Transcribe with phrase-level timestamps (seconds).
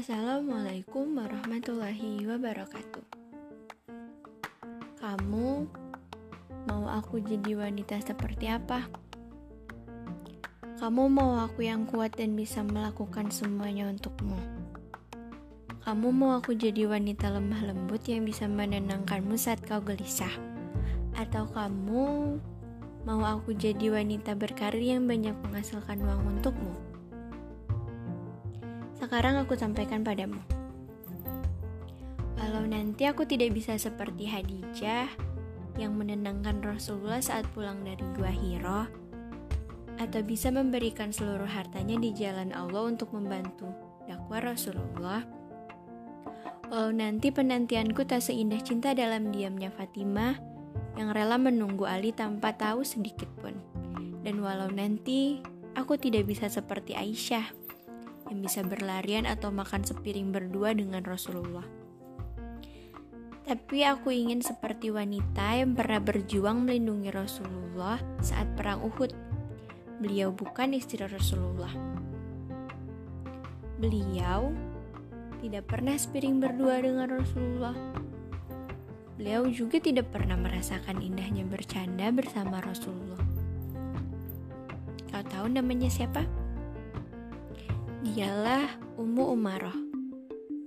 [0.00, 3.04] Assalamualaikum warahmatullahi wabarakatuh.
[4.96, 5.68] Kamu
[6.64, 8.88] mau aku jadi wanita seperti apa?
[10.80, 14.40] Kamu mau aku yang kuat dan bisa melakukan semuanya untukmu.
[15.84, 20.32] Kamu mau aku jadi wanita lemah lembut yang bisa menenangkanmu saat kau gelisah.
[21.12, 22.40] Atau kamu
[23.04, 26.89] mau aku jadi wanita berkarir yang banyak menghasilkan uang untukmu.
[29.10, 30.38] Sekarang aku sampaikan padamu.
[32.38, 35.10] Walau nanti aku tidak bisa seperti Hadijah
[35.74, 38.86] yang menenangkan Rasulullah saat pulang dari Gua Hiro,
[39.98, 43.66] atau bisa memberikan seluruh hartanya di jalan Allah untuk membantu
[44.06, 45.26] dakwah Rasulullah.
[46.70, 50.38] Walau nanti penantianku tak seindah cinta dalam diamnya Fatimah
[50.94, 53.58] yang rela menunggu Ali tanpa tahu sedikit pun.
[54.22, 55.42] Dan walau nanti
[55.74, 57.58] aku tidak bisa seperti Aisyah
[58.30, 61.66] yang bisa berlarian atau makan sepiring berdua dengan Rasulullah.
[63.42, 69.10] Tapi aku ingin seperti wanita yang pernah berjuang melindungi Rasulullah saat perang Uhud.
[69.98, 71.74] Beliau bukan istri Rasulullah.
[73.82, 74.54] Beliau
[75.42, 77.74] tidak pernah sepiring berdua dengan Rasulullah.
[79.18, 83.20] Beliau juga tidak pernah merasakan indahnya bercanda bersama Rasulullah.
[85.10, 86.22] Kau tahu namanya siapa?
[88.00, 89.76] Dialah Ummu Umaroh,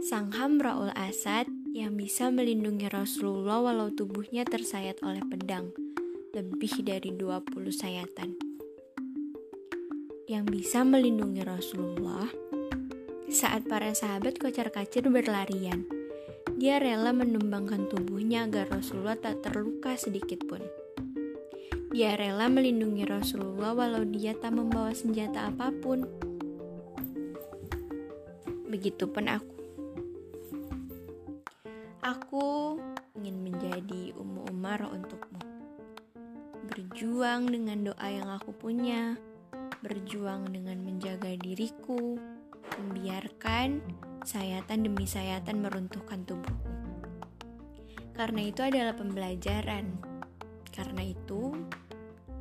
[0.00, 1.44] sang Hamraul Asad
[1.76, 5.68] yang bisa melindungi Rasulullah walau tubuhnya tersayat oleh pedang,
[6.32, 8.32] lebih dari 20 sayatan.
[10.24, 12.32] Yang bisa melindungi Rasulullah
[13.28, 15.84] saat para sahabat kocar-kacir berlarian.
[16.56, 20.64] Dia rela menumbangkan tubuhnya agar Rasulullah tak terluka sedikit pun.
[21.92, 26.27] Dia rela melindungi Rasulullah walau dia tak membawa senjata apa pun.
[28.68, 29.56] Begitupun aku.
[32.04, 32.76] Aku
[33.16, 35.40] ingin menjadi Ummu Umar untukmu.
[36.68, 39.16] Berjuang dengan doa yang aku punya,
[39.80, 42.20] berjuang dengan menjaga diriku,
[42.76, 43.80] membiarkan
[44.28, 46.68] sayatan demi sayatan meruntuhkan tubuhku.
[48.12, 49.96] Karena itu adalah pembelajaran.
[50.76, 51.56] Karena itu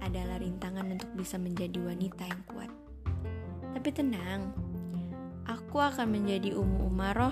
[0.04, 2.72] adalah rintangan untuk bisa menjadi wanita yang kuat.
[3.78, 4.67] Tapi tenang,
[5.48, 7.32] Aku akan menjadi Ummu Umaroh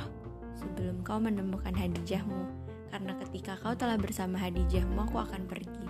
[0.56, 2.48] sebelum kau menemukan Hadijahmu,
[2.88, 5.84] karena ketika kau telah bersama Hadijahmu, aku akan pergi.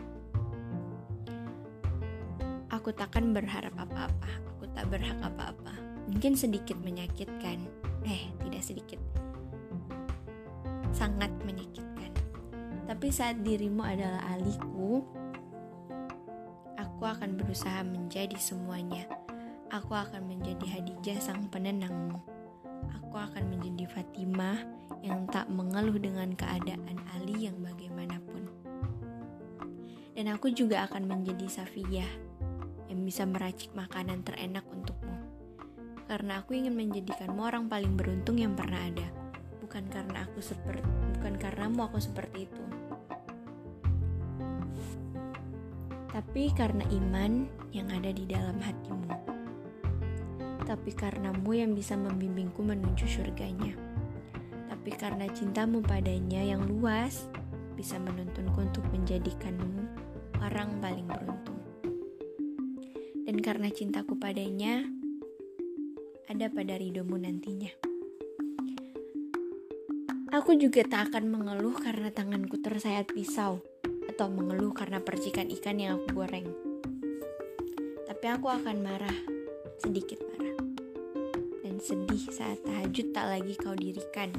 [2.73, 5.77] Aku takkan berharap apa-apa, aku tak berhak apa-apa.
[6.09, 7.61] Mungkin sedikit menyakitkan,
[8.09, 8.97] eh tidak sedikit,
[10.89, 12.09] sangat menyakitkan.
[12.89, 15.05] Tapi saat dirimu adalah aliku,
[16.73, 19.05] aku akan berusaha menjadi semuanya
[19.73, 22.21] Aku akan menjadi Hadijah sang penenangmu.
[23.01, 24.61] Aku akan menjadi Fatimah
[25.01, 28.45] yang tak mengeluh dengan keadaan Ali yang bagaimanapun.
[30.13, 32.11] Dan aku juga akan menjadi Safiyah
[32.93, 35.17] yang bisa meracik makanan terenak untukmu.
[36.05, 39.09] Karena aku ingin menjadikanmu orang paling beruntung yang pernah ada.
[39.65, 40.85] Bukan karena aku seperti
[41.17, 42.63] bukan karenamu aku seperti itu.
[46.13, 49.34] Tapi karena iman yang ada di dalam hatimu
[50.65, 53.77] tapi karenamu yang bisa membimbingku menuju surganya.
[54.65, 57.29] Tapi karena cintamu padanya yang luas,
[57.77, 59.85] bisa menuntunku untuk menjadikanmu
[60.41, 61.61] orang paling beruntung.
[63.25, 64.85] Dan karena cintaku padanya,
[66.25, 67.69] ada pada ridomu nantinya.
[70.33, 73.63] Aku juga tak akan mengeluh karena tanganku tersayat pisau,
[74.09, 76.49] atau mengeluh karena percikan ikan yang aku goreng.
[78.05, 79.17] Tapi aku akan marah,
[79.79, 80.44] sedikit marah
[81.85, 84.33] sedih saat tahajud tak lagi kau dirikan.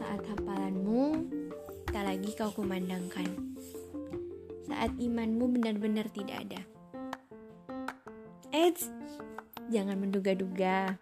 [0.00, 1.28] Saat hafalanmu
[1.92, 3.28] tak lagi kau kumandangkan.
[4.64, 6.60] Saat imanmu benar-benar tidak ada.
[8.48, 8.88] Eits,
[9.68, 10.96] jangan menduga-duga.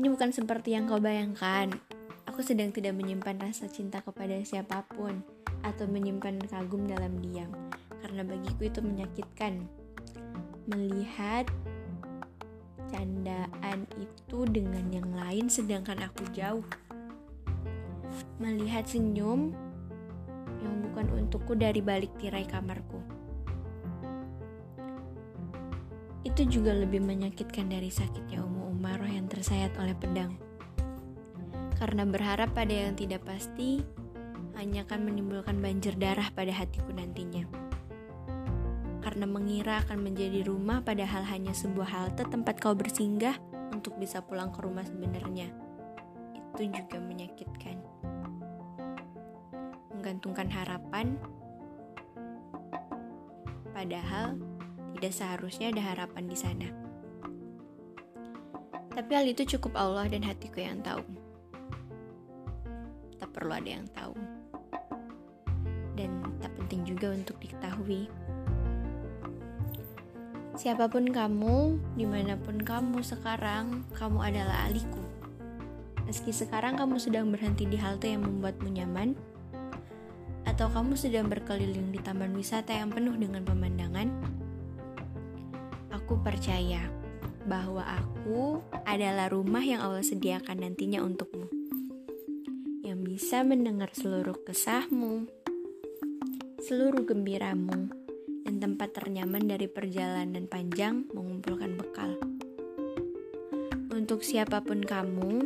[0.00, 1.76] Ini bukan seperti yang kau bayangkan.
[2.24, 5.20] Aku sedang tidak menyimpan rasa cinta kepada siapa pun
[5.60, 7.52] atau menyimpan kagum dalam diam,
[8.00, 9.68] karena bagiku itu menyakitkan
[10.68, 11.48] melihat
[12.92, 16.64] candaan itu dengan yang lain sedangkan aku jauh.
[18.36, 19.56] Melihat senyum
[20.60, 23.00] yang bukan untukku dari balik tirai kamarku.
[26.28, 30.36] Itu juga lebih menyakitkan dari sakitnya Umu Umaroh yang tersayat oleh pedang.
[31.80, 33.80] Karena berharap pada yang tidak pasti
[34.58, 37.67] hanya akan menimbulkan banjir darah pada hatiku nantinya
[39.08, 43.40] karena mengira akan menjadi rumah padahal hanya sebuah halte tempat kau bersinggah
[43.72, 45.48] untuk bisa pulang ke rumah sebenarnya.
[46.36, 47.80] Itu juga menyakitkan.
[49.96, 51.16] Menggantungkan harapan
[53.72, 54.36] padahal
[55.00, 56.68] tidak seharusnya ada harapan di sana.
[58.92, 61.00] Tapi hal itu cukup Allah dan hatiku yang tahu.
[63.16, 64.12] Tak perlu ada yang tahu.
[65.96, 68.12] Dan tak penting juga untuk diketahui.
[70.58, 74.98] Siapa pun kamu, di mana pun kamu sekarang, kamu adalah aliku.
[76.02, 79.14] Meski sekarang kamu sedang berhenti di halte yang membuatmu nyaman,
[80.42, 84.10] atau kamu sedang berkeliling di taman wisata yang penuh dengan pemandangan,
[85.94, 86.90] aku percaya
[87.46, 91.46] bahwa aku adalah rumah yang Allah sediakan nantinya untukmu.
[92.82, 95.30] Yang bisa mendengar seluruh kesahmu,
[96.66, 98.07] seluruh gembiramu,
[98.48, 102.16] dan tempat ternyaman dari perjalanan panjang mengumpulkan bekal.
[103.92, 105.44] Untuk siapa pun kamu,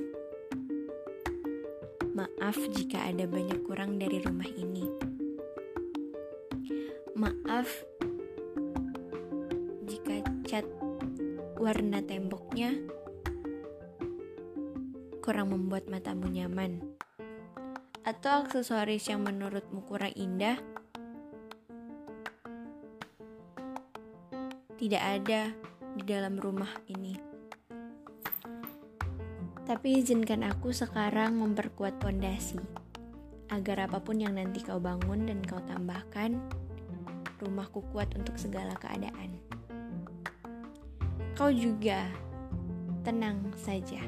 [2.15, 4.87] maaf jika ada banyak kurang dari rumah ini.
[7.19, 7.67] Maaf
[9.83, 10.67] jika cat
[11.59, 12.71] warna temboknya
[15.27, 16.87] kurang membuat matamu nyaman,
[18.07, 20.63] atau aksesoris yang menurutmu kurang indah
[24.83, 25.55] tidak ada
[25.95, 27.15] di dalam rumah ini.
[29.63, 32.59] Tapi izinkan aku sekarang memperkuat pondasi
[33.55, 36.43] agar apa pun yang nanti kau bangun dan kau tambahkan,
[37.39, 39.39] rumahku kuat untuk segala keadaan
[41.43, 42.07] kau juga
[43.03, 43.99] tenang saja.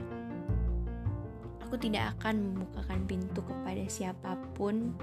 [1.67, 4.95] Aku tidak akan membukakan pintu kepada siapa pun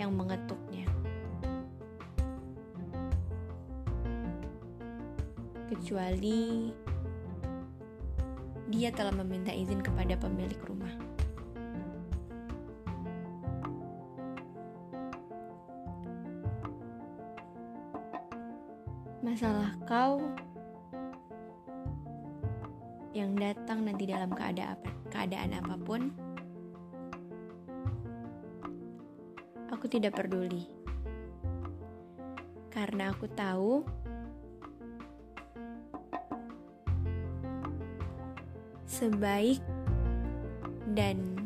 [0.00, 0.87] yang mengetuknya.
[5.68, 6.72] Kecuali
[8.68, 11.08] dia telah meminta izin kepada pemilik rumah.
[19.38, 20.18] masalah kau
[23.14, 24.74] yang datang nanti dalam keadaan,
[25.14, 26.10] keadaan apa pun,
[29.70, 30.66] aku tidak peduli.
[32.72, 33.86] Karena aku tahu
[38.98, 39.62] sebaik
[40.98, 41.38] dan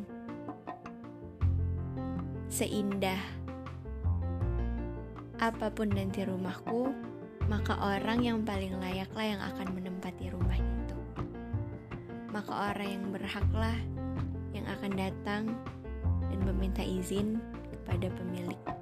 [2.49, 3.21] seindah
[5.37, 6.97] apa pun nanti rumahku,
[7.53, 10.97] maka orang yang paling layaklah yang akan menempati rumah itu.
[12.33, 13.77] Maka orang yang berhaklah
[14.57, 15.45] yang akan datang
[16.33, 17.37] dan meminta izin
[17.69, 18.81] kepada pemilik.